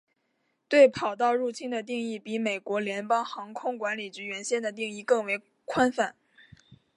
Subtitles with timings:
[0.67, 6.15] 对跑道入侵的定义比美国联邦航空管理局原先的定义更为宽泛。